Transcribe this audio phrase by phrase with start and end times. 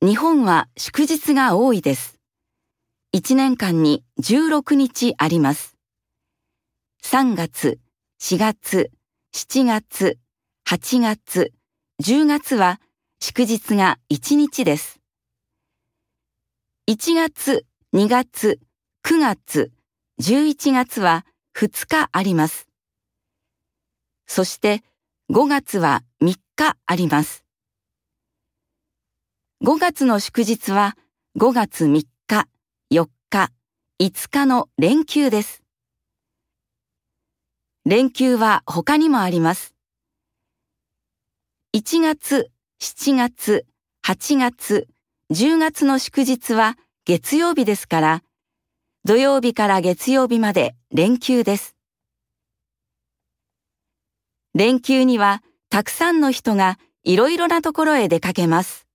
[0.00, 2.20] 日本は祝日が多いです。
[3.16, 5.76] 1年間に16日あります。
[7.02, 7.80] 3月、
[8.20, 8.92] 4月、
[9.34, 10.18] 7月、
[10.68, 11.52] 8月、
[12.00, 12.80] 10月は
[13.18, 15.00] 祝日が1日です。
[16.88, 18.60] 1月、2月、
[19.04, 19.72] 9月、
[20.22, 21.26] 11月は
[21.56, 22.68] 2日あります。
[24.28, 24.84] そして
[25.32, 27.47] 5月は3日あります。
[29.60, 30.96] 5月の祝日は
[31.36, 32.48] 5月3日、
[32.92, 33.50] 4日、
[33.98, 35.64] 5日の連休です。
[37.84, 39.74] 連休は他にもあります。
[41.74, 43.66] 1月、7月、
[44.06, 44.86] 8月、
[45.32, 48.22] 10月の祝日は月曜日ですから、
[49.04, 51.74] 土曜日から月曜日まで連休です。
[54.54, 58.87] 連休にはたくさんの人がいろいろなところへ出かけます。